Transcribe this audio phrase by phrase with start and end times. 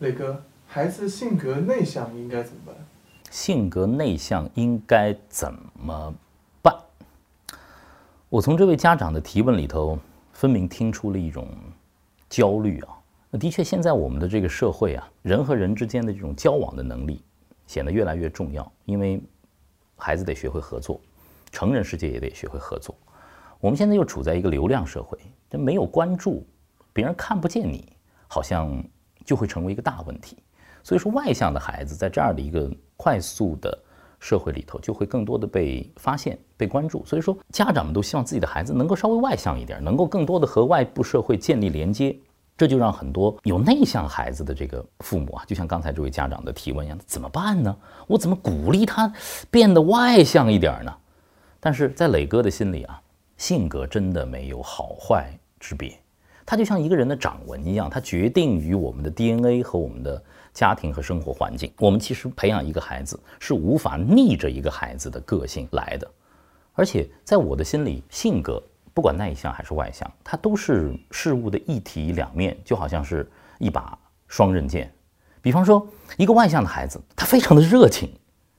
[0.00, 2.74] 磊哥，孩子性格内向应该怎么办？
[3.30, 6.14] 性格内向应该怎么
[6.62, 6.74] 办？
[8.30, 9.98] 我从这位家长的提问里头，
[10.32, 11.46] 分明听出了一种
[12.30, 12.96] 焦虑啊。
[13.30, 17.22] 那的确，现在我们的这个社会啊，人和人之间的这种交往的能力
[17.66, 19.22] 显得越来越重要，因为
[19.98, 20.98] 孩子得学会合作，
[21.52, 22.96] 成人世界也得学会合作。
[23.60, 25.18] 我们现在又处在一个流量社会，
[25.50, 26.42] 这没有关注，
[26.90, 27.92] 别人看不见你，
[28.26, 28.82] 好像
[29.30, 30.36] 就会成为一个大问题。
[30.82, 33.78] 所以说，外向的孩子在这样的一个快速的
[34.18, 37.06] 社会里头，就会更多的被发现、被关注。
[37.06, 42.16] 所以说，家长们都希望自己的孩子能够稍微外向一点，能够更多的和外部社会建立连接。
[42.56, 47.74] 这就让很多有内向孩子的这个父母啊，就像刚才这位家长的提问一样，怎么办呢？
[48.08, 49.10] 我怎么鼓励他
[49.48, 50.92] 变得外向一点呢？
[51.60, 53.00] 但是在磊哥的心里啊，
[53.36, 55.96] 性格真的没有好坏之别，
[56.50, 60.20] 他就像一个人的掌纹一样，它决定于我们的 DNA 和我们的
[60.52, 61.72] 家庭和生活环境。
[61.78, 66.10] 我们其实培养一个孩子是无法逆着一个孩子的个性来的，
[66.72, 68.60] 而且在我的心里，性格。
[68.92, 74.92] 不管内向还是外向，它都是事物的一体两面，就好像是一把双刃剑。
[75.40, 78.12] 比方说，一个外向的孩子，他非常的热情，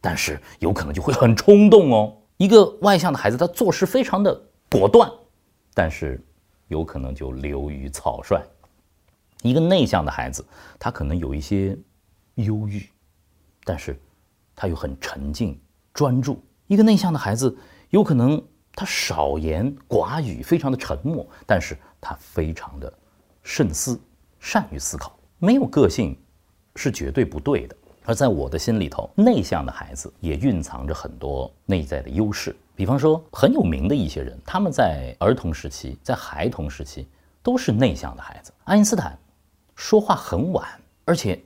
[0.00, 2.12] 但是有可能就会很冲动哦。
[2.36, 5.08] 一个外向的孩子，他做事非常的果断，
[5.72, 6.20] 但是
[6.68, 8.42] 有可能就流于草率。
[9.42, 10.44] 一个内向的孩子，
[10.78, 11.76] 他可能有一些
[12.34, 12.88] 忧郁，
[13.64, 13.98] 但是
[14.54, 15.60] 他又很沉静
[15.92, 16.42] 专注。
[16.66, 17.56] 一个内向的孩子，
[17.90, 18.42] 有可能。
[18.78, 22.92] 他少言寡语，非常的沉默，但是他非常的
[23.42, 23.98] 慎思，
[24.38, 25.18] 善于思考。
[25.38, 26.14] 没有个性
[26.74, 27.74] 是绝对不对的。
[28.06, 32.56] 而在我的心里头，内向的孩子也蕴藏着很多内在的优势。
[32.74, 37.06] 比方说，很有名的一些人，他们在儿童时期，在孩童时期
[37.42, 38.52] 都是内向的孩子。
[38.64, 39.18] 爱因斯坦
[39.74, 40.66] 说话很晚，
[41.04, 41.38] 而且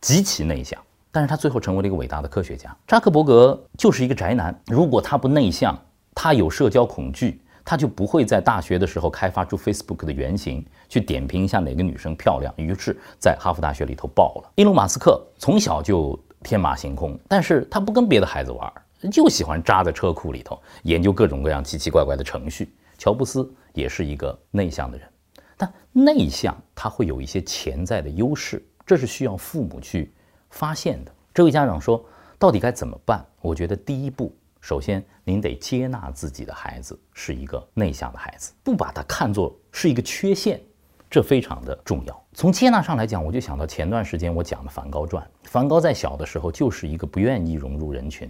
[0.00, 2.74] 极其内向，但是他最后成为了一个伟大的科学家。
[2.86, 5.78] 扎克伯格就是一个宅男，如果他不内向。
[6.18, 12.54] 他有社交恐惧，他就不会在大学的时候开发出 Facebook 的原型，去点评一下哪个女生漂亮。
[12.56, 14.52] 于是，在哈佛大学里头爆了。
[14.54, 18.72] 伊隆马斯克从小就天马行空，但是他不跟别的孩子玩，
[19.10, 22.72] 就喜欢扎在车库里头研究各种各样奇奇怪怪的程序。
[22.96, 25.08] 乔布斯也是一个内向的人，
[25.56, 30.14] 但内向他会有一些潜在的优势，这是需要父母去
[30.50, 31.12] 发现的。
[31.34, 32.02] 这位家长说，
[32.38, 33.26] 到底该怎么办？
[33.40, 34.32] 我觉得第一步。
[34.66, 40.60] 首先，您得接纳自己的孩子是一个内向的孩子，不把他看作是一个缺陷，
[41.08, 42.24] 这非常的重要。
[42.32, 45.24] 从接纳上来讲，我就想到前段时间我讲的《梵高传》。
[45.48, 48.28] 梵高在小的时候就是一个不愿意融入人群，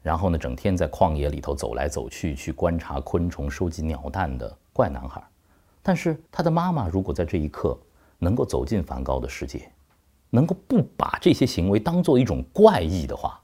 [0.00, 5.20] 然后呢，整天在旷野里头走来走去，去观察昆虫、收集鸟蛋的怪男孩。
[5.82, 7.76] 但是他的妈妈如果在这一刻
[8.20, 9.68] 能够走进梵高的世界，
[10.30, 13.40] 能够不把这些行为当做一种怪异的话。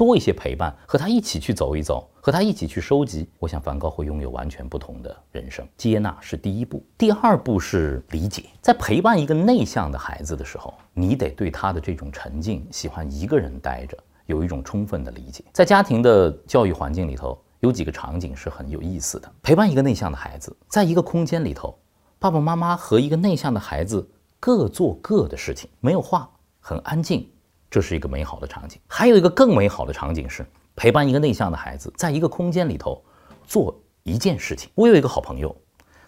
[0.00, 5.62] 多一些陪伴，和他一起去走一走，和他一起去收集，我想梵高会拥有完全不同的人生。
[5.76, 8.46] 接纳是第一步，第二步是理解。
[8.62, 15.44] 在陪伴一个内向的孩子的时候，你得对他的这种沉静、喜欢一个人待着，有一种充分的理解。
[15.52, 19.30] 在家庭的教育环境里头，有几个场景是很有意思的。
[19.42, 21.78] 陪伴一个内向的孩子，在一个空间里头，
[22.18, 27.28] 爸爸妈妈和一个内向的孩子各做各的事情，没有话，很安静。
[27.70, 30.44] 这是一个美好的场景，还有一个更美好的场景是
[30.74, 33.00] 陪伴一个内向的孩子，在一个空间里头
[33.46, 34.68] 做一件事情。
[34.74, 35.54] 我有一个好朋友，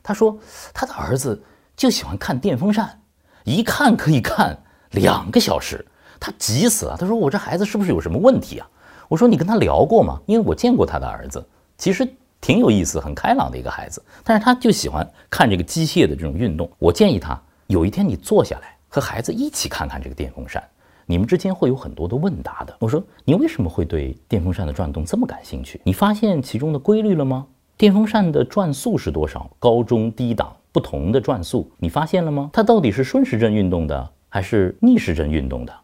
[0.03, 0.37] 他说
[0.75, 1.41] 他的儿子
[1.77, 3.01] 就喜欢看电风扇，
[3.45, 4.59] 一看可以看
[4.91, 5.87] 两个小时，
[6.19, 6.97] 他急死了。
[6.99, 8.69] 他说我这孩子是不是有什么问题啊？
[9.09, 10.21] 我说你跟他聊过吗？
[10.27, 11.47] 因为我见过他的儿子，
[11.79, 12.09] 其实
[12.41, 16.69] 挺有意思、很开朗的一个孩子，但是他就喜欢看这个机械的这种运动。
[16.79, 20.61] 我建议他有一天你坐下来和孩子一起看看这个电风扇。
[21.13, 22.75] 你们之间会有很多的问答的。
[22.79, 25.79] 我说，你为什么会对电风扇的转动这么感兴趣？
[25.85, 27.47] 你发现其中的规律了吗？
[27.77, 29.51] 电风扇的转速是多少？
[29.59, 32.49] 高中低档不同的转速，你发现了吗？
[32.51, 35.75] 它到底是顺时针运动的还是逆时针运动的？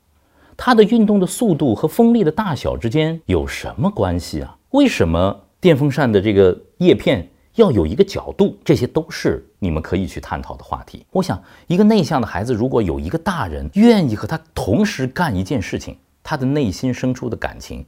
[0.56, 4.56] 它的运动的速度和风力的大小之间有什么关系啊？
[4.70, 7.28] 为什么电风扇的这个叶片？
[7.58, 11.04] 要有一个角度，这些都是你们可以去探讨的话题。
[11.10, 17.84] 我想，一个内向的孩子，如果有一个大人愿意和他同时干一件事情，他的内心生出的感情，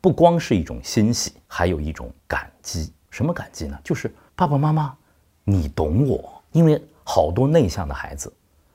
[0.00, 2.92] 不光是一种欣喜，还有一种感激。
[3.10, 3.78] 什么感激呢？
[3.84, 4.94] 就是爸爸妈妈，
[5.44, 6.42] 你懂我。
[6.52, 8.32] 因为好多内向的孩子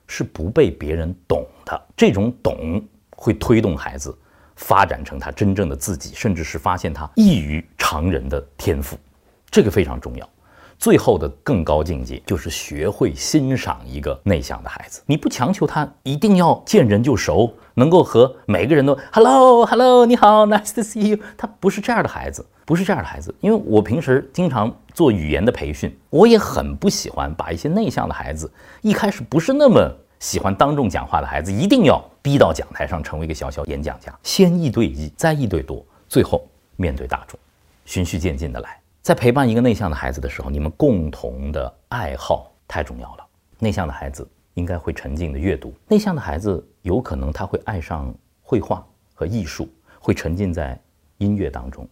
[0.07, 2.81] 是不被别人懂的，这种懂
[3.17, 4.15] 会推动孩子
[4.55, 8.95] 发展成他真正的自己，甚至是发现他异于常人的天赋，
[9.49, 10.29] 这个非常重要。
[10.77, 15.01] 最后的更高境界就是学会欣赏一个内向的孩子。
[15.05, 21.19] 你不强求他一定要见人就熟，能够和每个人都 hello hello 你好 nice to see you。
[21.37, 23.33] 他不是这样的孩子，不是这样的孩子。
[23.39, 28.51] 因为我平时经常做语言的培训，我也很不喜欢把一些内向的孩子，
[28.81, 34.13] 一开始不是那么喜欢当众讲话的孩子，一定要逼到讲台上成为一个小小演讲家。
[34.23, 37.39] 先一对一，再一对多，最后面对大众，
[37.85, 38.84] 循序渐进的来。
[39.05, 43.27] 在陪伴一个内向的孩子的时候，你们共同的爱好太重要了。
[43.59, 48.11] 内向的孩子应该会沉浸的阅读，内向的孩子有可能他会爱上
[48.41, 49.69] 绘画和艺术，
[49.99, 50.75] 会沉浸在
[51.19, 51.87] 音乐当中。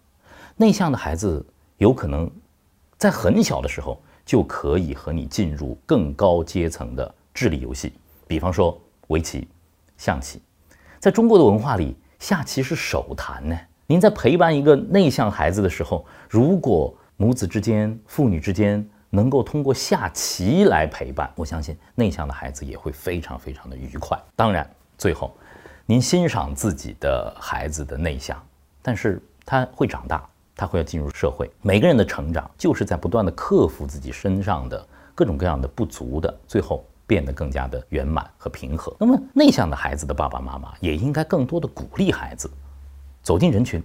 [0.56, 1.46] 内向的孩子
[1.78, 2.28] 有可能
[2.98, 7.94] 在很小的时候就可以和你进入更高阶层的智力游戏，
[8.26, 8.76] 比方说
[9.10, 9.48] 围棋、
[9.98, 10.42] 象棋。
[11.00, 13.56] 在中国的文化里，下棋是手谈呢。
[13.86, 24.20] 您在陪伴一个内向孩子的时候，如果母子之间、父女之间能够通过下棋来陪伴，我相信内向的孩子也会非常非常的愉快。
[24.36, 24.68] 当然，
[24.98, 25.36] 最后，
[25.86, 28.42] 您欣赏自己的孩子的内向，
[28.82, 31.50] 但是他会长大，他会要进入社会。
[31.62, 38.96] 每个人的成长就是在不断的克服自己身上的各种各样的不足的，最后变得更加的圆满和平和。
[39.00, 42.50] 那么，内向的孩子的爸爸妈妈也应该更多的鼓励孩子
[43.22, 43.82] 走进人群，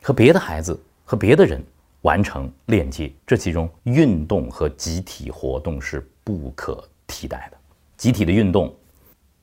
[0.00, 1.60] 和别的孩子和别的人。
[2.06, 7.58] 完成链接，这其中运动和集体活动是不可替代的。
[7.96, 8.72] 集体的运动，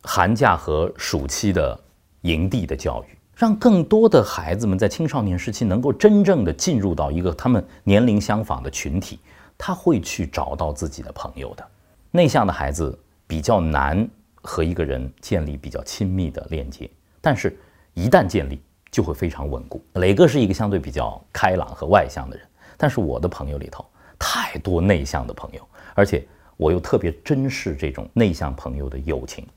[0.01, 1.77] 寒假和暑期的
[2.21, 9.19] 营地的教育，让更多的孩子们在青少年时期能够真正的进入到一个他们年龄相仿的群体，
[9.57, 11.67] 他会去找到自己的朋友的。
[12.11, 14.07] 内向的孩子比较难
[14.41, 16.89] 和一个人建立比较亲密的链接，
[17.19, 17.59] 但是，
[17.93, 19.83] 一旦建立，就会非常稳固。
[19.95, 22.47] 磊哥是一个相对比较开朗和外向的人。
[22.77, 23.85] 但是我的朋友里头
[24.17, 26.25] 太多内向的朋友，而且
[26.57, 29.47] 我又特别珍视这种内向朋友的友情，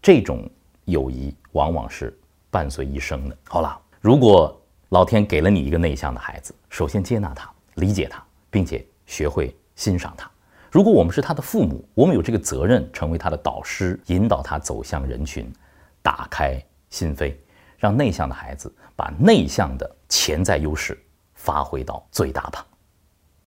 [0.00, 0.48] 这种
[0.84, 2.16] 友谊往往是
[2.50, 3.36] 伴随一生的。
[3.48, 10.30] 好了，如果老天给了你一个内向的孩子，首先接纳他，理解他，并且学会欣赏他。
[10.70, 15.50] 如果我们是他的父母，我们有这个责任成为他的导师，引导他走向人群，
[16.02, 17.34] 打开心扉，
[17.78, 20.98] 让内向的孩子把内向的潜在优势。
[21.42, 22.64] 发挥到最大吧。